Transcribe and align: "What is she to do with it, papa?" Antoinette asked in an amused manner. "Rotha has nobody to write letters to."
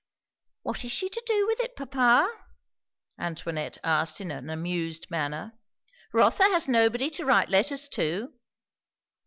"What 0.63 0.83
is 0.83 0.91
she 0.91 1.09
to 1.09 1.23
do 1.27 1.45
with 1.45 1.59
it, 1.59 1.75
papa?" 1.75 2.27
Antoinette 3.19 3.77
asked 3.83 4.19
in 4.19 4.31
an 4.31 4.49
amused 4.49 5.11
manner. 5.11 5.53
"Rotha 6.11 6.45
has 6.45 6.67
nobody 6.67 7.11
to 7.11 7.23
write 7.25 7.49
letters 7.49 7.87
to." 7.89 8.33